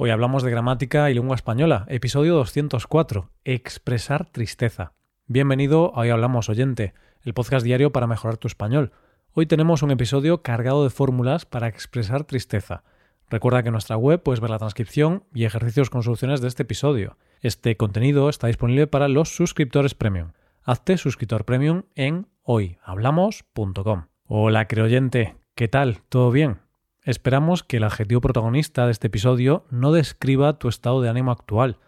Hoy 0.00 0.10
hablamos 0.10 0.44
de 0.44 0.52
gramática 0.52 1.10
y 1.10 1.14
lengua 1.14 1.34
española, 1.34 1.84
episodio 1.88 2.36
204, 2.36 3.32
expresar 3.42 4.30
tristeza. 4.30 4.92
Bienvenido 5.26 5.92
a 5.92 6.02
Hoy 6.02 6.10
Hablamos 6.10 6.48
Oyente, 6.48 6.94
el 7.22 7.34
podcast 7.34 7.66
diario 7.66 7.90
para 7.90 8.06
mejorar 8.06 8.36
tu 8.36 8.46
español. 8.46 8.92
Hoy 9.32 9.46
tenemos 9.46 9.82
un 9.82 9.90
episodio 9.90 10.40
cargado 10.40 10.84
de 10.84 10.90
fórmulas 10.90 11.46
para 11.46 11.66
expresar 11.66 12.22
tristeza. 12.22 12.84
Recuerda 13.28 13.64
que 13.64 13.70
en 13.70 13.72
nuestra 13.72 13.96
web 13.96 14.22
puedes 14.22 14.38
ver 14.38 14.50
la 14.50 14.58
transcripción 14.58 15.24
y 15.34 15.46
ejercicios 15.46 15.90
con 15.90 16.04
soluciones 16.04 16.40
de 16.40 16.46
este 16.46 16.62
episodio. 16.62 17.16
Este 17.40 17.76
contenido 17.76 18.28
está 18.28 18.46
disponible 18.46 18.86
para 18.86 19.08
los 19.08 19.34
suscriptores 19.34 19.96
premium. 19.96 20.30
Hazte 20.62 20.96
suscriptor 20.96 21.44
premium 21.44 21.82
en 21.96 22.28
hoyhablamos.com. 22.44 24.04
Hola, 24.26 24.68
creoyente, 24.68 25.34
¿qué 25.56 25.66
tal? 25.66 26.02
¿Todo 26.08 26.30
bien? 26.30 26.67
Esperamos 27.08 27.62
que 27.62 27.78
el 27.78 27.84
adjetivo 27.84 28.20
protagonista 28.20 28.84
de 28.84 28.92
este 28.92 29.06
episodio 29.06 29.64
no 29.70 29.92
describa 29.92 30.58
tu 30.58 30.68
estado 30.68 31.00
de 31.00 31.08
ánimo 31.08 31.30
actual. 31.30 31.78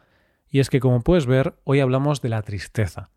Y 0.48 0.60
es 0.60 0.70
que, 0.70 0.80
como 0.80 1.02
puedes 1.02 1.26
ver, 1.26 1.56
hoy 1.64 1.80
hablamos 1.80 2.22
de 2.22 2.30
la 2.30 2.40
tristeza. 2.40 3.10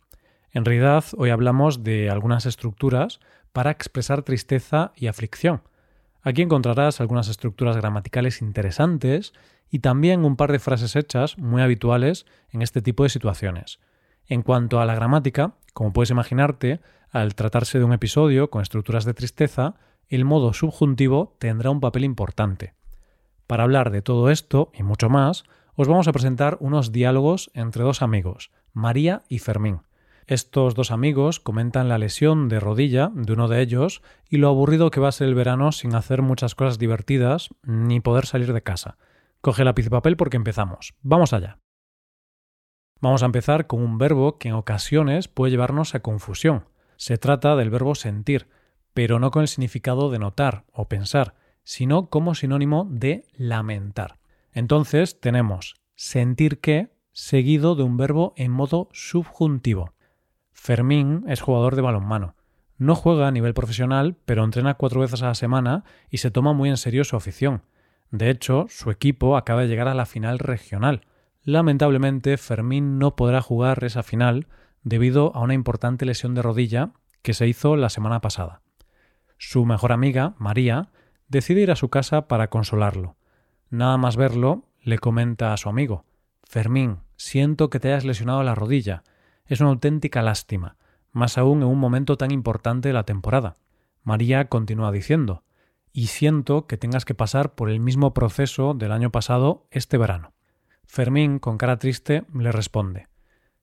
En 0.52 0.66
realidad, 0.66 1.06
hoy 1.16 1.30
hablamos 1.30 1.82
de 1.86 2.10
algunas 2.10 2.46
estructuras 2.46 3.22
para 3.54 3.72
expresar 3.72 4.22
tristeza 4.24 4.92
y 4.98 5.08
aflicción. 5.08 5.62
Aquí 6.22 6.42
encontrarás 6.42 7.00
algunas 7.00 7.30
estructuras 7.30 7.78
gramaticales 7.78 8.42
interesantes 8.42 9.32
y 9.70 9.80
también 9.80 10.26
un 10.26 10.36
par 10.36 10.52
de 10.52 10.60
frases 10.60 10.98
hechas 10.98 11.38
muy 11.38 11.62
habituales 11.62 12.26
en 12.50 12.64
este 12.64 12.82
tipo 12.82 13.04
de 13.04 13.10
situaciones. 13.12 13.80
En 14.28 14.42
cuanto 14.42 14.82
a 14.82 14.86
la 14.86 14.96
gramática, 14.96 15.54
como 15.74 15.94
puedes 15.94 16.10
imaginarte, 16.10 16.82
al 17.12 17.34
tratarse 17.34 17.80
de 17.80 17.86
un 17.86 17.94
episodio 17.94 18.50
con 18.50 18.62
estructuras 18.62 19.06
de 19.06 19.14
tristeza, 19.14 19.76
el 20.10 20.26
modo 20.26 20.54
subjuntivo 20.54 21.36
tendrá 21.40 21.70
un 21.70 21.80
papel 21.80 22.04
importante. 22.04 22.74
Para 23.48 23.64
hablar 23.64 23.92
de 23.92 24.02
todo 24.02 24.30
esto 24.30 24.72
y 24.74 24.84
mucho 24.84 25.10
más, 25.10 25.44
os 25.76 25.88
vamos 25.88 26.08
a 26.08 26.12
presentar 26.12 26.58
unos 26.60 26.92
diálogos 26.92 27.52
entre 27.54 27.84
dos 27.84 28.02
amigos, 28.02 28.52
María 28.74 29.24
y 29.28 29.40
Fermín. 29.40 29.82
Estos 30.26 30.74
dos 30.74 30.92
amigos 30.92 31.40
comentan 31.40 31.90
la 31.90 31.98
lesión 31.98 32.48
de 32.48 32.60
rodilla 32.60 33.12
de 33.14 33.34
uno 33.34 33.48
de 33.48 33.62
ellos 33.62 34.02
y 34.30 34.38
lo 34.38 34.48
aburrido 34.48 34.90
que 34.90 35.02
va 35.02 35.10
a 35.10 35.12
ser 35.12 35.28
el 35.28 35.36
verano 35.36 35.72
sin 35.72 35.96
hacer 35.96 36.22
muchas 36.22 36.56
cosas 36.56 36.80
divertidas 36.80 37.50
ni 37.64 38.00
poder 38.00 38.26
salir 38.26 38.54
de 38.54 38.64
casa. 38.64 38.98
Coge 39.42 39.66
lápiz 39.66 39.88
y 39.88 39.90
papel 39.90 40.16
porque 40.16 40.38
empezamos. 40.38 40.94
Vamos 41.02 41.34
allá. 41.34 41.60
Vamos 43.02 43.22
a 43.22 43.26
empezar 43.26 43.68
con 43.68 43.82
un 43.82 43.98
verbo 43.98 44.38
que 44.38 44.48
en 44.48 44.54
ocasiones 44.56 45.28
puede 45.28 45.52
llevarnos 45.52 45.94
a 45.94 46.00
confusión. 46.00 46.70
Se 46.96 47.18
trata 47.18 47.58
del 47.58 47.70
verbo 47.70 47.96
sentir, 47.96 48.48
pero 48.94 49.20
no 49.20 49.32
con 49.32 49.42
el 49.42 49.48
significado 49.48 50.10
de 50.10 50.20
notar 50.20 50.66
o 50.72 50.88
pensar, 50.88 51.36
sino 51.64 52.10
como 52.10 52.36
sinónimo 52.36 52.88
de 52.90 53.26
lamentar. 53.36 54.20
Entonces 54.52 55.20
tenemos 55.20 55.76
sentir 55.96 56.60
que 56.60 56.90
seguido 57.12 57.76
de 57.76 57.84
un 57.84 57.98
verbo 57.98 58.34
en 58.38 58.52
modo 58.52 58.90
subjuntivo. 58.92 59.94
Fermín 60.52 61.24
es 61.28 61.42
jugador 61.42 61.76
de 61.76 61.82
balonmano. 61.82 62.36
No 62.78 62.96
juega 62.96 63.28
a 63.28 63.32
nivel 63.32 63.54
profesional, 63.54 64.18
pero 64.26 64.44
entrena 64.44 64.74
cuatro 64.76 65.02
veces 65.02 65.22
a 65.22 65.28
la 65.28 65.36
semana 65.36 65.84
y 66.10 66.18
se 66.18 66.32
toma 66.32 66.54
muy 66.54 66.70
en 66.70 66.78
serio 66.78 67.04
su 67.04 67.16
afición. 67.16 67.64
De 68.12 68.30
hecho, 68.30 68.66
su 68.70 68.92
equipo 68.92 69.38
acaba 69.38 69.62
de 69.62 69.68
llegar 69.68 69.88
a 69.88 69.94
la 69.94 70.06
final 70.06 70.40
regional. 70.40 71.02
Lamentablemente, 71.44 72.38
Fermín 72.38 73.00
no 73.00 73.16
podrá 73.16 73.42
jugar 73.42 73.84
esa 73.84 74.04
final 74.04 74.48
debido 74.84 75.36
a 75.36 75.42
una 75.42 75.54
importante 75.54 76.06
lesión 76.06 76.36
de 76.36 76.42
rodilla 76.42 76.92
que 77.22 77.34
se 77.34 77.48
hizo 77.48 77.76
la 77.76 77.90
semana 77.90 78.22
pasada. 78.22 78.62
Su 79.46 79.66
mejor 79.66 79.92
amiga, 79.92 80.36
María, 80.38 80.90
decide 81.28 81.60
ir 81.60 81.70
a 81.70 81.76
su 81.76 81.90
casa 81.90 82.30
para 82.30 82.50
consolarlo. 82.50 83.18
Nada 83.70 83.98
más 83.98 84.16
verlo, 84.16 84.70
le 84.82 85.00
comenta 85.00 85.52
a 85.52 85.58
su 85.58 85.68
amigo 85.68 86.06
Fermín, 86.44 87.00
siento 87.18 87.70
que 87.70 87.80
te 87.80 87.90
hayas 87.90 88.06
lesionado 88.06 88.42
la 88.44 88.56
rodilla. 88.56 89.04
Es 89.46 89.60
una 89.60 89.72
auténtica 89.72 90.22
lástima, 90.22 90.78
más 91.12 91.38
aún 91.38 91.62
en 91.62 91.68
un 91.68 91.78
momento 91.78 92.18
tan 92.18 92.32
importante 92.32 92.88
de 92.88 92.94
la 92.94 93.04
temporada. 93.04 93.58
María 94.02 94.48
continúa 94.48 94.94
diciendo 94.94 95.44
y 95.92 96.08
siento 96.08 96.66
que 96.66 96.78
tengas 96.78 97.04
que 97.04 97.14
pasar 97.14 97.54
por 97.54 97.70
el 97.70 97.82
mismo 97.82 98.14
proceso 98.14 98.74
del 98.74 98.94
año 98.94 99.12
pasado 99.12 99.68
este 99.72 99.98
verano. 99.98 100.32
Fermín, 100.88 101.40
con 101.40 101.58
cara 101.58 101.78
triste, 101.78 102.24
le 102.34 102.54
responde 102.54 103.08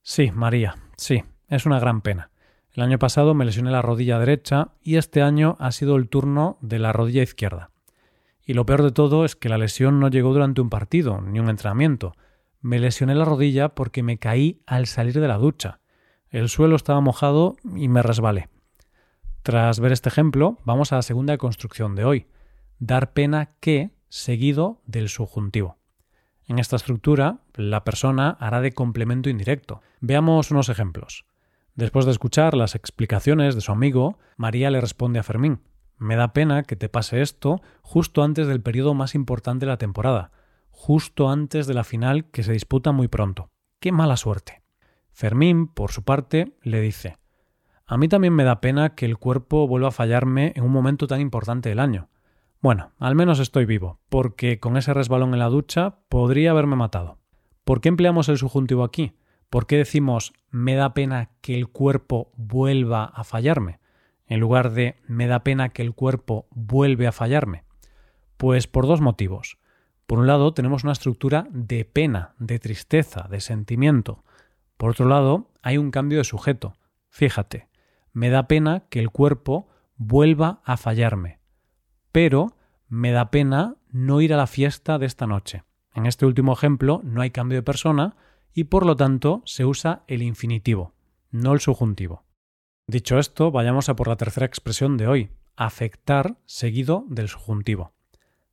Sí, 0.03 0.31
María, 0.31 0.77
sí, 0.99 1.25
es 1.49 1.65
una 1.65 1.81
gran 1.81 2.03
pena. 2.03 2.31
El 2.73 2.85
año 2.85 2.99
pasado 2.99 3.35
me 3.35 3.45
lesioné 3.45 3.71
la 3.71 3.83
rodilla 3.83 4.19
derecha 4.19 4.69
y 4.83 4.97
este 4.97 5.23
año 5.23 5.57
ha 5.59 5.73
sido 5.73 5.97
el 5.97 6.09
turno 6.09 6.57
de 6.61 6.79
la 6.79 6.93
rodilla 6.93 7.23
izquierda. 7.23 7.71
Y 8.47 8.55
lo 8.55 8.65
peor 8.65 8.83
de 8.83 8.93
todo 8.93 9.25
es 9.25 9.35
que 9.35 9.49
la 9.49 9.59
lesión 9.59 9.99
no 9.99 10.09
llegó 10.09 10.33
durante 10.33 10.61
un 10.61 10.71
partido 10.71 11.21
ni 11.21 11.41
un 11.41 11.49
entrenamiento. 11.49 12.15
Me 12.61 12.79
lesioné 12.79 13.15
la 13.15 13.25
rodilla 13.25 13.71
porque 13.71 14.03
me 14.03 14.19
caí 14.19 14.63
al 14.67 14.87
salir 14.87 15.21
de 15.21 15.29
la 15.29 15.39
ducha. 15.39 15.81
El 16.29 16.49
suelo 16.49 16.77
estaba 16.77 17.01
mojado 17.01 17.57
y 17.75 17.89
me 17.89 18.03
resbalé. 18.03 18.49
Tras 19.43 19.81
ver 19.81 19.93
este 19.93 20.09
ejemplo, 20.09 20.59
vamos 20.65 20.93
a 20.93 20.97
la 20.97 21.03
segunda 21.03 21.37
construcción 21.39 21.97
de 21.97 22.05
hoy. 22.05 22.27
Dar 22.79 23.13
pena 23.13 23.51
que 23.61 23.91
seguido 24.09 24.81
del 24.87 25.09
subjuntivo. 25.09 25.79
En 26.47 26.59
esta 26.59 26.77
estructura, 26.77 27.41
la 27.55 27.85
persona 27.85 28.31
hará 28.41 28.61
de 28.61 28.73
complemento 28.73 29.29
indirecto. 29.29 29.81
Veamos 30.01 30.51
unos 30.51 30.69
ejemplos. 30.69 31.25
Después 31.81 32.05
de 32.05 32.11
escuchar 32.11 32.53
las 32.59 32.75
explicaciones 32.75 33.55
de 33.55 33.63
su 33.63 33.73
amigo, 33.73 34.19
María 34.37 34.71
le 34.71 34.83
responde 34.83 35.19
a 35.19 35.23
Fermín 35.23 35.63
Me 35.97 36.15
da 36.15 36.35
pena 36.35 36.63
que 36.63 36.77
te 36.77 36.91
pase 36.91 37.23
esto 37.23 37.63
justo 37.81 38.23
antes 38.23 38.47
del 38.47 38.61
periodo 38.61 38.93
más 38.93 39.15
importante 39.15 39.65
de 39.65 39.71
la 39.71 39.79
temporada, 39.79 40.31
justo 40.69 41.31
antes 41.31 41.67
de 41.67 41.73
la 41.73 41.83
final 41.83 42.27
que 42.27 42.43
se 42.43 42.53
disputa 42.53 42.93
muy 42.93 43.09
pronto. 43.09 43.49
¡Qué 43.81 43.93
mala 43.93 44.19
suerte! 44.19 44.61
Fermín, 45.11 45.69
por 45.69 45.91
su 45.91 46.03
parte, 46.03 46.55
le 46.61 46.83
dice 46.83 47.17
A 47.87 47.97
mí 47.97 48.09
también 48.09 48.35
me 48.35 48.45
da 48.45 48.61
pena 48.61 48.95
que 48.95 49.07
el 49.07 49.17
cuerpo 49.17 49.67
vuelva 49.67 49.89
a 49.89 49.91
fallarme 49.91 50.53
en 50.57 50.65
un 50.65 50.73
momento 50.73 51.07
tan 51.07 51.23
importante 51.23 51.71
del 51.71 51.79
año. 51.79 52.11
Bueno, 52.61 52.93
al 52.99 53.15
menos 53.15 53.39
estoy 53.39 53.65
vivo, 53.65 54.01
porque 54.11 54.61
con 54.61 54.77
ese 54.77 54.93
resbalón 54.93 55.33
en 55.33 55.39
la 55.39 55.49
ducha 55.49 56.01
podría 56.11 56.51
haberme 56.51 56.77
matado. 56.77 57.17
¿Por 57.65 57.81
qué 57.81 57.89
empleamos 57.89 58.29
el 58.29 58.37
subjuntivo 58.37 58.85
aquí? 58.85 59.15
¿Por 59.51 59.67
qué 59.67 59.77
decimos 59.77 60.33
me 60.51 60.77
da 60.77 60.95
pena 60.95 61.31
que 61.41 61.57
el 61.57 61.69
cuerpo 61.69 62.31
vuelva 62.37 63.05
a 63.05 63.25
fallarme? 63.25 63.81
En 64.27 64.39
lugar 64.39 64.71
de 64.71 64.97
me 65.09 65.27
da 65.27 65.43
pena 65.43 65.71
que 65.71 65.83
el 65.83 65.93
cuerpo 65.93 66.47
vuelve 66.51 67.09
a 67.09 67.13
fallarme. 67.13 67.65
Pues 68.37 68.69
por 68.69 68.87
dos 68.87 69.01
motivos. 69.01 69.59
Por 70.07 70.21
un 70.21 70.29
lado, 70.29 70.55
tenemos 70.55 70.85
una 70.85 70.93
estructura 70.93 71.49
de 71.51 71.85
pena, 71.85 72.35
de 72.39 72.61
tristeza, 72.61 73.27
de 73.29 73.41
sentimiento. 73.41 74.25
Por 74.77 74.91
otro 74.91 75.07
lado, 75.07 75.51
hay 75.63 75.79
un 75.79 75.91
cambio 75.91 76.19
de 76.19 76.25
sujeto. 76.25 76.77
Fíjate, 77.09 77.69
me 78.13 78.31
da 78.31 78.47
pena 78.47 78.85
que 78.89 79.01
el 79.01 79.11
cuerpo 79.11 79.69
vuelva 79.97 80.61
a 80.65 80.77
fallarme. 80.77 81.41
Pero 82.13 82.57
me 82.89 83.11
da 83.11 83.33
pena 83.33 83.77
no 83.91 84.21
ir 84.21 84.33
a 84.33 84.37
la 84.37 84.47
fiesta 84.47 84.99
de 84.99 85.07
esta 85.07 85.27
noche. 85.27 85.65
En 85.93 86.07
este 86.07 86.25
último 86.25 86.53
ejemplo 86.53 87.01
no 87.03 87.21
hay 87.21 87.31
cambio 87.31 87.59
de 87.59 87.63
persona, 87.63 88.17
y 88.55 88.65
por 88.65 88.87
lo 88.87 88.97
tanto 88.97 89.43
se 89.45 89.65
usa 89.65 90.03
el 90.07 90.23
infinitivo, 90.23 90.95
no 91.31 91.53
el 91.53 91.61
subjuntivo. 91.61 92.25
Dicho 92.87 93.19
esto, 93.19 93.51
vayamos 93.51 93.89
a 93.89 93.97
por 93.97 94.09
la 94.09 94.17
tercera 94.17 94.47
expresión 94.47 94.97
de 94.97 95.07
hoy, 95.07 95.31
afectar 95.57 96.37
seguido 96.47 97.05
del 97.09 97.29
subjuntivo. 97.29 97.93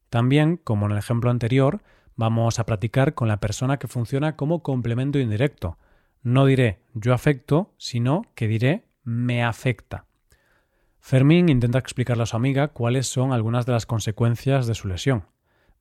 También, 0.09 0.57
como 0.57 0.85
en 0.85 0.93
el 0.93 0.97
ejemplo 0.97 1.31
anterior, 1.31 1.81
vamos 2.15 2.59
a 2.59 2.65
practicar 2.65 3.13
con 3.13 3.27
la 3.27 3.39
persona 3.39 3.77
que 3.77 3.87
funciona 3.87 4.35
como 4.35 4.63
complemento 4.63 5.19
indirecto. 5.19 5.77
No 6.21 6.45
diré 6.45 6.79
yo 6.93 7.13
afecto, 7.13 7.73
sino 7.77 8.23
que 8.35 8.47
diré 8.47 8.85
me 9.03 9.43
afecta. 9.43 10.05
Fermín 10.99 11.49
intenta 11.49 11.79
explicarle 11.79 12.23
a 12.23 12.27
su 12.27 12.35
amiga 12.35 12.69
cuáles 12.69 13.07
son 13.07 13.31
algunas 13.31 13.65
de 13.65 13.71
las 13.71 13.85
consecuencias 13.85 14.67
de 14.67 14.75
su 14.75 14.87
lesión 14.87 15.25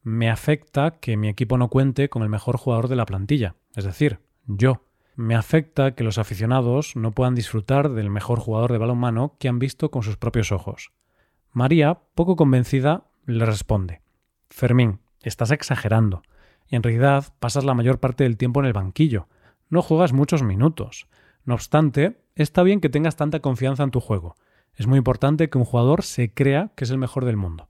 me 0.06 0.30
afecta 0.30 1.00
que 1.00 1.16
mi 1.16 1.28
equipo 1.28 1.58
no 1.58 1.66
cuente 1.66 2.08
con 2.08 2.22
el 2.22 2.28
mejor 2.28 2.58
jugador 2.58 2.86
de 2.86 2.94
la 2.94 3.06
plantilla, 3.06 3.56
es 3.74 3.82
decir, 3.82 4.20
yo. 4.47 4.84
Me 5.16 5.34
afecta 5.34 5.97
que 5.97 6.04
los 6.04 6.18
aficionados 6.18 6.94
no 6.94 7.10
puedan 7.10 7.34
disfrutar 7.34 7.91
del 7.91 8.08
mejor 8.08 8.38
jugador 8.38 8.70
de 8.70 8.78
balonmano 8.78 9.34
que 9.41 9.48
han 9.48 9.58
visto 9.58 9.91
con 9.91 10.04
sus 10.04 10.16
propios 10.16 10.53
ojos. 10.53 10.92
María, 11.50 11.98
poco 12.14 12.36
convencida, 12.36 13.08
le 13.24 13.47
responde 13.47 14.00
Fermín, 14.48 15.00
estás 15.22 15.50
exagerando. 15.50 16.22
En 16.68 16.84
realidad 16.84 17.34
pasas 17.41 17.64
la 17.64 17.74
mayor 17.74 17.98
parte 17.98 18.22
del 18.22 18.36
tiempo 18.36 18.60
en 18.60 18.66
el 18.66 18.74
banquillo. 18.74 19.26
No 19.70 19.82
juegas 19.82 20.12
muchos 20.12 20.44
minutos. 20.44 21.09
No 21.44 21.54
obstante, 21.54 22.22
está 22.36 22.62
bien 22.62 22.80
que 22.80 22.91
tengas 22.91 23.16
tanta 23.16 23.41
confianza 23.41 23.82
en 23.82 23.91
tu 23.91 23.98
juego. 23.98 24.36
Es 24.76 24.86
muy 24.86 24.98
importante 24.98 25.50
que 25.50 25.59
un 25.59 25.64
jugador 25.64 26.04
se 26.04 26.32
crea 26.32 26.70
que 26.76 26.84
es 26.84 26.92
el 26.92 26.98
mejor 26.98 27.24
del 27.24 27.36
mundo. 27.36 27.66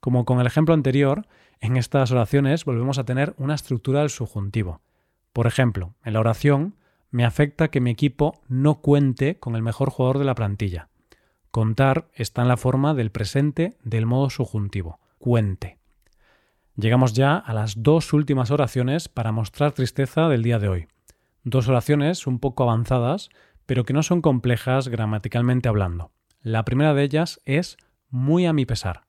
Como 0.00 0.24
con 0.24 0.38
el 0.38 0.46
ejemplo 0.46 0.72
anterior, 0.72 1.26
en 1.60 1.76
estas 1.76 2.10
oraciones 2.12 2.64
volvemos 2.64 2.98
a 2.98 3.04
tener 3.04 3.34
una 3.38 3.54
estructura 3.54 4.00
del 4.00 4.10
subjuntivo. 4.10 4.80
Por 5.32 5.46
ejemplo, 5.46 5.94
en 6.04 6.12
la 6.12 6.20
oración 6.20 6.76
me 7.10 7.24
afecta 7.24 7.68
que 7.68 7.80
mi 7.80 7.90
equipo 7.90 8.40
no 8.48 8.80
cuente 8.80 9.38
con 9.38 9.56
el 9.56 9.62
mejor 9.62 9.90
jugador 9.90 10.18
de 10.18 10.24
la 10.24 10.34
plantilla. 10.34 10.88
Contar 11.50 12.08
está 12.12 12.42
en 12.42 12.48
la 12.48 12.56
forma 12.56 12.94
del 12.94 13.10
presente 13.10 13.78
del 13.82 14.06
modo 14.06 14.30
subjuntivo, 14.30 15.00
cuente. 15.18 15.78
Llegamos 16.76 17.12
ya 17.12 17.36
a 17.36 17.54
las 17.54 17.82
dos 17.82 18.12
últimas 18.12 18.50
oraciones 18.50 19.08
para 19.08 19.32
mostrar 19.32 19.72
tristeza 19.72 20.28
del 20.28 20.42
día 20.42 20.58
de 20.58 20.68
hoy. 20.68 20.88
Dos 21.42 21.66
oraciones 21.68 22.26
un 22.26 22.38
poco 22.38 22.62
avanzadas, 22.62 23.30
pero 23.66 23.84
que 23.84 23.92
no 23.92 24.02
son 24.02 24.20
complejas 24.20 24.88
gramaticalmente 24.88 25.68
hablando. 25.68 26.12
La 26.40 26.64
primera 26.64 26.94
de 26.94 27.02
ellas 27.02 27.40
es 27.46 27.78
muy 28.10 28.46
a 28.46 28.52
mi 28.52 28.64
pesar. 28.64 29.07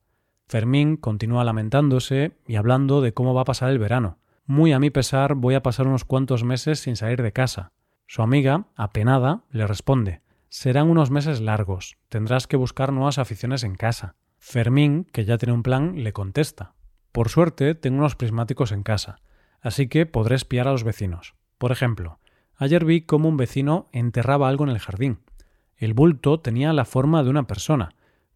Fermín 0.50 0.96
continúa 0.96 1.44
lamentándose 1.44 2.32
y 2.44 2.56
hablando 2.56 3.02
de 3.02 3.14
cómo 3.14 3.34
va 3.34 3.42
a 3.42 3.44
pasar 3.44 3.70
el 3.70 3.78
verano. 3.78 4.18
Muy 4.46 4.72
a 4.72 4.80
mi 4.80 4.90
pesar 4.90 5.36
voy 5.36 5.54
a 5.54 5.62
pasar 5.62 5.86
unos 5.86 6.04
cuantos 6.04 6.42
meses 6.42 6.80
sin 6.80 6.96
salir 6.96 7.22
de 7.22 7.30
casa. 7.30 7.70
Su 8.08 8.20
amiga, 8.20 8.66
apenada, 8.74 9.44
le 9.52 9.68
responde 9.68 10.22
Serán 10.48 10.90
unos 10.90 11.12
meses 11.12 11.40
largos, 11.40 11.98
tendrás 12.08 12.48
que 12.48 12.56
buscar 12.56 12.92
nuevas 12.92 13.18
aficiones 13.18 13.62
en 13.62 13.76
casa. 13.76 14.16
Fermín, 14.40 15.06
que 15.12 15.24
ya 15.24 15.38
tiene 15.38 15.52
un 15.52 15.62
plan, 15.62 16.02
le 16.02 16.12
contesta 16.12 16.74
Por 17.12 17.28
suerte 17.28 17.76
tengo 17.76 17.98
unos 17.98 18.16
prismáticos 18.16 18.72
en 18.72 18.82
casa, 18.82 19.20
así 19.60 19.86
que 19.86 20.04
podré 20.04 20.34
espiar 20.34 20.66
a 20.66 20.72
los 20.72 20.82
vecinos. 20.82 21.36
Por 21.58 21.70
ejemplo, 21.70 22.18
ayer 22.56 22.84
vi 22.84 23.02
cómo 23.02 23.28
un 23.28 23.36
vecino 23.36 23.88
enterraba 23.92 24.48
algo 24.48 24.64
en 24.64 24.70
el 24.70 24.80
jardín. 24.80 25.20
El 25.76 25.94
bulto 25.94 26.40
tenía 26.40 26.72
la 26.72 26.86
forma 26.86 27.22
de 27.22 27.30
una 27.30 27.46
persona, 27.46 27.90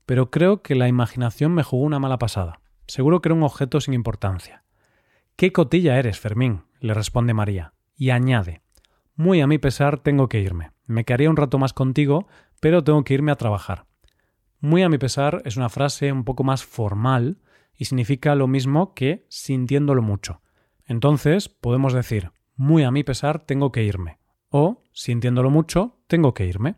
pero 0.06 0.30
creo 0.30 0.62
que 0.62 0.74
la 0.74 0.88
imaginación 0.88 1.52
me 1.52 1.62
jugó 1.62 1.84
una 1.84 1.98
mala 1.98 2.18
pasada. 2.18 2.60
Seguro 2.86 3.20
que 3.20 3.28
era 3.28 3.34
un 3.34 3.42
objeto 3.42 3.80
sin 3.80 3.94
importancia. 3.94 4.64
Qué 5.36 5.52
cotilla 5.52 5.98
eres, 5.98 6.20
Fermín, 6.20 6.62
le 6.80 6.94
responde 6.94 7.34
María, 7.34 7.72
y 7.96 8.10
añade 8.10 8.62
Muy 9.16 9.40
a 9.40 9.46
mi 9.46 9.58
pesar 9.58 9.98
tengo 9.98 10.28
que 10.28 10.40
irme. 10.40 10.72
Me 10.86 11.04
quedaría 11.04 11.30
un 11.30 11.36
rato 11.36 11.58
más 11.58 11.72
contigo, 11.72 12.26
pero 12.60 12.84
tengo 12.84 13.02
que 13.04 13.14
irme 13.14 13.32
a 13.32 13.36
trabajar. 13.36 13.86
Muy 14.60 14.82
a 14.82 14.88
mi 14.88 14.98
pesar 14.98 15.42
es 15.44 15.56
una 15.56 15.68
frase 15.68 16.12
un 16.12 16.24
poco 16.24 16.44
más 16.44 16.64
formal 16.64 17.38
y 17.76 17.86
significa 17.86 18.34
lo 18.34 18.46
mismo 18.46 18.94
que 18.94 19.26
sintiéndolo 19.28 20.02
mucho. 20.02 20.40
Entonces 20.86 21.48
podemos 21.48 21.92
decir 21.92 22.32
muy 22.56 22.84
a 22.84 22.90
mi 22.90 23.02
pesar 23.02 23.40
tengo 23.40 23.72
que 23.72 23.82
irme 23.82 24.18
o 24.48 24.82
sintiéndolo 24.92 25.50
mucho 25.50 25.98
tengo 26.06 26.34
que 26.34 26.46
irme. 26.46 26.76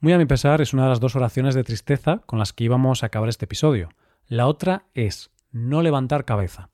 Muy 0.00 0.12
a 0.12 0.18
mi 0.18 0.26
pesar 0.26 0.60
es 0.60 0.72
una 0.72 0.84
de 0.84 0.90
las 0.90 1.00
dos 1.00 1.16
oraciones 1.16 1.56
de 1.56 1.64
tristeza 1.64 2.18
con 2.24 2.38
las 2.38 2.52
que 2.52 2.62
íbamos 2.62 3.02
a 3.02 3.06
acabar 3.06 3.28
este 3.28 3.46
episodio. 3.46 3.88
La 4.28 4.46
otra 4.46 4.84
es 4.94 5.32
no 5.50 5.82
levantar 5.82 6.24
cabeza. 6.24 6.70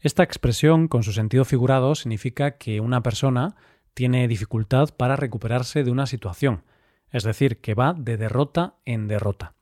Esta 0.00 0.22
expresión, 0.22 0.88
con 0.88 1.02
su 1.02 1.12
sentido 1.12 1.44
figurado, 1.44 1.94
significa 1.94 2.52
que 2.52 2.80
una 2.80 3.02
persona 3.02 3.56
tiene 3.92 4.26
dificultad 4.26 4.88
para 4.96 5.16
recuperarse 5.16 5.84
de 5.84 5.90
una 5.90 6.06
situación, 6.06 6.62
es 7.10 7.24
decir, 7.24 7.60
que 7.60 7.74
va 7.74 7.92
de 7.92 8.16
derrota 8.16 8.76
en 8.86 9.06
derrota. 9.06 9.52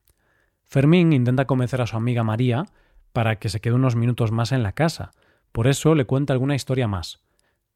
Fermín 0.63 1.13
intenta 1.13 1.47
convencer 1.47 1.81
a 1.81 1.89
su 1.89 1.97
amiga 1.97 2.23
María 2.23 2.67
para 3.13 3.41
que 3.41 3.49
se 3.49 3.61
quede 3.61 3.75
unos 3.75 3.97
minutos 3.97 4.31
más 4.31 4.53
en 4.53 4.63
la 4.63 4.73
casa, 4.73 5.11
por 5.51 5.67
eso 5.67 5.97
le 5.97 6.05
cuenta 6.05 6.33
alguna 6.33 6.55
historia 6.55 6.87
más. 6.87 7.21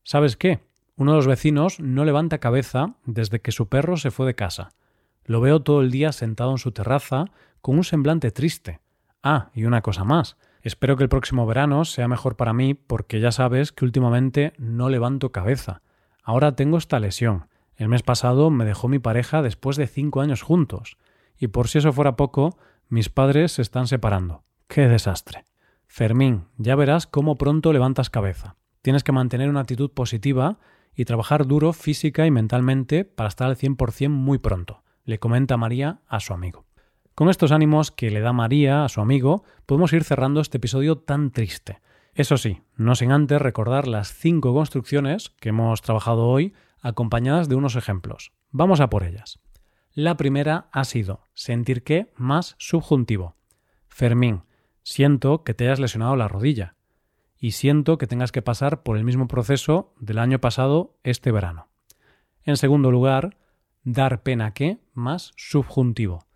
¿Sabes 0.05 0.37
qué? 0.37 0.61
Uno 0.97 1.13
de 1.13 1.17
los 1.17 1.27
vecinos 1.27 1.81
no 1.81 2.05
levanta 2.05 2.39
cabeza 2.39 2.95
desde 3.05 3.41
que 3.41 3.51
su 3.51 3.69
perro 3.69 3.97
se 3.97 4.13
fue 4.13 4.27
de 4.27 4.35
casa. 4.35 4.71
Lo 5.29 5.43
veo 5.43 5.61
todo 5.61 5.83
el 5.83 5.91
día 5.91 6.13
sentado 6.13 6.53
en 6.53 6.57
su 6.59 6.73
terraza 6.73 7.27
con 7.61 7.77
un 7.77 7.85
semblante 7.85 8.31
triste. 8.31 8.81
Ah, 9.23 9.51
y 9.53 9.67
una 9.67 9.83
cosa 9.83 10.03
más. 10.03 10.39
Espero 10.63 10.97
que 10.97 11.03
el 11.03 11.11
próximo 11.11 11.45
verano 11.45 11.85
sea 11.85 12.09
mejor 12.09 12.37
para 12.37 12.55
mí 12.55 12.73
porque 12.73 13.21
ya 13.21 13.31
sabes 13.31 13.71
que 13.71 13.85
últimamente 13.85 14.55
no 14.57 14.89
levanto 14.89 15.31
cabeza. 15.31 15.83
Ahora 16.25 16.57
tengo 16.57 16.79
esta 16.79 16.99
lesión. 16.99 17.47
El 17.77 17.91
mes 17.91 18.03
pasado 18.03 18.49
me 18.49 18.65
dejó 18.65 18.89
mi 18.89 19.01
pareja 19.01 19.43
después 19.43 19.77
de 19.77 19.87
cinco 19.87 20.23
años 20.23 20.41
juntos. 20.41 20.97
Y 21.37 21.49
por 21.49 21.69
si 21.69 21.77
eso 21.77 21.93
fuera 21.93 22.17
poco, 22.17 22.57
mis 22.89 23.11
padres 23.11 23.53
se 23.53 23.61
están 23.61 23.87
separando. 23.87 24.45
¡Qué 24.67 24.89
desastre! 24.89 25.45
Fermín, 25.87 26.47
ya 26.57 26.75
verás 26.75 27.07
cómo 27.07 27.37
pronto 27.37 27.75
levantas 27.75 28.09
cabeza. 28.09 28.57
Tienes 28.81 29.05
que 29.05 29.13
mantener 29.13 29.51
una 29.51 29.61
actitud 29.61 29.91
positiva 29.91 30.59
y 30.95 31.05
trabajar 31.05 31.47
duro 31.47 31.75
física 31.75 32.25
y 32.25 32.31
mentalmente 32.31 33.05
para 33.05 33.29
estar 33.29 33.49
al 33.49 33.59
100% 33.59 34.09
muy 34.09 34.39
pronto 34.39 34.85
le 35.09 35.19
comenta 35.19 35.57
María 35.57 36.03
a 36.07 36.21
su 36.21 36.35
amigo. 36.35 36.67
Con 37.15 37.31
estos 37.31 37.51
ánimos 37.51 37.91
que 37.91 38.11
le 38.11 38.21
da 38.21 38.35
María 38.35 38.85
a 38.85 38.91
su 38.91 39.01
amigo, 39.01 39.43
podemos 39.65 39.95
ir 39.95 40.05
cerrando 40.05 40.43
este 40.43 40.59
episodio 40.59 40.99
tan 40.99 41.31
triste. 41.31 41.81
Eso 42.13 42.37
sí, 42.37 42.61
no 42.77 42.95
sin 42.95 43.11
antes 43.11 43.41
recordar 43.41 43.89
las 43.89 44.13
cinco 44.13 44.53
construcciones 44.53 45.31
que 45.41 45.49
hemos 45.49 45.81
trabajado 45.81 46.27
hoy, 46.27 46.53
acompañadas 46.83 47.49
de 47.49 47.55
unos 47.55 47.75
ejemplos. 47.75 48.33
Vamos 48.51 48.81
a 48.81 48.91
por 48.91 49.03
ellas. 49.03 49.41
La 49.95 50.19
primera 50.19 50.69
ha 50.73 50.85
sido 50.85 51.23
sentir 51.33 51.85
que 51.85 52.13
más 52.15 52.55
subjuntivo. 52.59 53.35
Fermín, 53.87 54.43
siento 54.83 55.43
que 55.43 55.55
te 55.55 55.65
hayas 55.65 55.81
lesionado 55.81 56.17
la 56.17 56.29
rodilla 56.29 56.75
y 57.39 57.53
siento 57.53 57.97
que 57.97 58.07
tengas 58.07 58.31
que 58.31 58.43
pasar 58.43 58.83
por 58.83 58.99
el 58.99 59.05
mismo 59.05 59.27
proceso 59.27 59.95
del 60.01 60.19
año 60.19 60.39
pasado 60.39 60.99
este 61.03 61.33
verano. 61.33 61.69
En 62.43 62.59
segundo 62.59 62.91
lugar, 62.91 63.38
dar 63.93 64.23
pena 64.23 64.53
que 64.53 64.79
más 64.93 65.33
subjuntivo. 65.37 66.27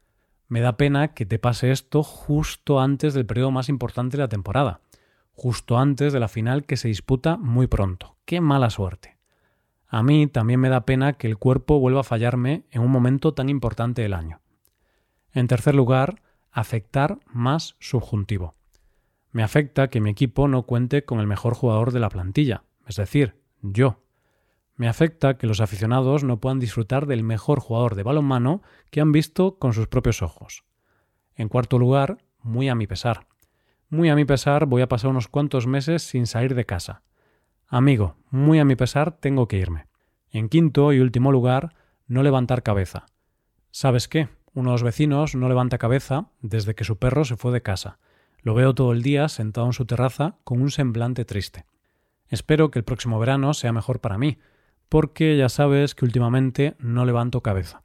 Me 0.48 0.60
da 0.60 0.76
pena 0.76 1.14
que 1.14 1.26
te 1.26 1.38
pase 1.38 1.70
esto 1.70 2.02
justo 2.02 2.80
antes 2.80 3.14
del 3.14 3.26
periodo 3.26 3.50
más 3.50 3.68
importante 3.68 4.16
de 4.16 4.22
la 4.22 4.28
temporada, 4.28 4.80
justo 5.34 5.78
antes 5.78 6.12
de 6.12 6.20
la 6.20 6.28
final 6.28 6.64
que 6.64 6.76
se 6.76 6.88
disputa 6.88 7.36
muy 7.36 7.66
pronto. 7.66 8.16
¡Qué 8.24 8.40
mala 8.40 8.70
suerte! 8.70 9.18
A 9.86 10.02
mí 10.02 10.26
también 10.26 10.60
me 10.60 10.70
da 10.70 10.86
pena 10.86 11.12
que 11.14 11.26
el 11.26 11.36
cuerpo 11.36 11.78
vuelva 11.78 12.00
a 12.00 12.04
fallarme 12.04 12.64
en 12.70 12.80
un 12.80 12.90
momento 12.90 13.34
tan 13.34 13.50
importante 13.50 14.00
del 14.00 14.14
año. 14.14 14.40
En 15.32 15.46
tercer 15.46 15.74
lugar, 15.74 16.22
afectar 16.50 17.18
más 17.26 17.76
subjuntivo. 17.80 18.54
Me 19.30 19.42
afecta 19.42 19.88
que 19.88 20.00
mi 20.00 20.10
equipo 20.10 20.48
no 20.48 20.62
cuente 20.62 21.04
con 21.04 21.20
el 21.20 21.26
mejor 21.26 21.54
jugador 21.54 21.92
de 21.92 22.00
la 22.00 22.08
plantilla, 22.08 22.64
es 22.86 22.96
decir, 22.96 23.36
yo. 23.60 23.98
Me 24.82 24.88
afecta 24.88 25.38
que 25.38 25.46
los 25.46 25.60
aficionados 25.60 26.24
no 26.24 26.40
puedan 26.40 26.58
disfrutar 26.58 27.06
del 27.06 27.22
mejor 27.22 27.60
jugador 27.60 27.94
de 27.94 28.02
balonmano 28.02 28.62
que 28.90 29.00
han 29.00 29.12
visto 29.12 29.56
con 29.56 29.74
sus 29.74 29.86
propios 29.86 30.22
ojos. 30.22 30.64
En 31.36 31.48
cuarto 31.48 31.78
lugar, 31.78 32.18
muy 32.40 32.68
a 32.68 32.74
mi 32.74 32.88
pesar. 32.88 33.28
Muy 33.90 34.08
a 34.08 34.16
mi 34.16 34.24
pesar 34.24 34.66
voy 34.66 34.82
a 34.82 34.88
pasar 34.88 35.10
unos 35.10 35.28
cuantos 35.28 35.68
meses 35.68 36.02
sin 36.02 36.26
salir 36.26 36.56
de 36.56 36.66
casa. 36.66 37.02
Amigo, 37.68 38.16
muy 38.30 38.58
a 38.58 38.64
mi 38.64 38.74
pesar 38.74 39.12
tengo 39.12 39.46
que 39.46 39.58
irme. 39.58 39.86
En 40.32 40.48
quinto 40.48 40.92
y 40.92 40.98
último 40.98 41.30
lugar, 41.30 41.76
no 42.08 42.24
levantar 42.24 42.64
cabeza. 42.64 43.06
¿Sabes 43.70 44.08
qué? 44.08 44.30
Uno 44.52 44.70
de 44.70 44.74
los 44.74 44.82
vecinos 44.82 45.36
no 45.36 45.48
levanta 45.48 45.78
cabeza 45.78 46.26
desde 46.40 46.74
que 46.74 46.82
su 46.82 46.98
perro 46.98 47.24
se 47.24 47.36
fue 47.36 47.52
de 47.52 47.62
casa. 47.62 48.00
Lo 48.40 48.54
veo 48.54 48.74
todo 48.74 48.90
el 48.90 49.02
día 49.04 49.28
sentado 49.28 49.68
en 49.68 49.74
su 49.74 49.86
terraza 49.86 50.38
con 50.42 50.60
un 50.60 50.72
semblante 50.72 51.24
triste. 51.24 51.66
Espero 52.26 52.72
que 52.72 52.80
el 52.80 52.84
próximo 52.84 53.20
verano 53.20 53.54
sea 53.54 53.72
mejor 53.72 54.00
para 54.00 54.18
mí, 54.18 54.38
porque 54.92 55.38
ya 55.38 55.48
sabes 55.48 55.94
que 55.94 56.04
últimamente 56.04 56.76
no 56.78 57.06
levanto 57.06 57.40
cabeza. 57.40 57.82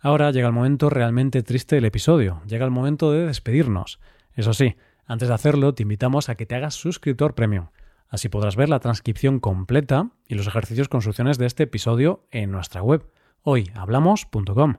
Ahora 0.00 0.32
llega 0.32 0.48
el 0.48 0.52
momento 0.52 0.90
realmente 0.90 1.44
triste 1.44 1.76
del 1.76 1.84
episodio, 1.84 2.42
llega 2.48 2.64
el 2.64 2.72
momento 2.72 3.12
de 3.12 3.28
despedirnos. 3.28 4.00
Eso 4.34 4.52
sí, 4.52 4.74
antes 5.06 5.28
de 5.28 5.34
hacerlo 5.34 5.72
te 5.72 5.84
invitamos 5.84 6.28
a 6.28 6.34
que 6.34 6.44
te 6.44 6.56
hagas 6.56 6.74
suscriptor 6.74 7.36
premium. 7.36 7.68
Así 8.08 8.28
podrás 8.28 8.56
ver 8.56 8.70
la 8.70 8.80
transcripción 8.80 9.38
completa 9.38 10.10
y 10.26 10.34
los 10.34 10.48
ejercicios 10.48 10.88
con 10.88 11.00
soluciones 11.00 11.38
de 11.38 11.46
este 11.46 11.62
episodio 11.62 12.26
en 12.32 12.50
nuestra 12.50 12.82
web, 12.82 13.06
hoyhablamos.com. 13.42 14.78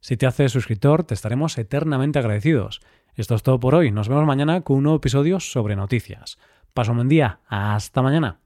Si 0.00 0.16
te 0.16 0.26
haces 0.26 0.50
suscriptor, 0.50 1.04
te 1.04 1.14
estaremos 1.14 1.56
eternamente 1.58 2.18
agradecidos. 2.18 2.80
Esto 3.14 3.36
es 3.36 3.44
todo 3.44 3.60
por 3.60 3.76
hoy. 3.76 3.92
Nos 3.92 4.08
vemos 4.08 4.26
mañana 4.26 4.62
con 4.62 4.78
un 4.78 4.82
nuevo 4.82 4.96
episodio 4.96 5.38
sobre 5.38 5.76
noticias. 5.76 6.38
Paso 6.72 6.90
un 6.90 6.96
buen 6.98 7.08
día. 7.08 7.38
Hasta 7.46 8.02
mañana. 8.02 8.43